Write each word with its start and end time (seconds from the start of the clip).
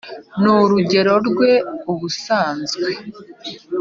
N'urugero 0.41 1.11
rwe 1.27 1.51
ubusanzwe, 1.91 2.89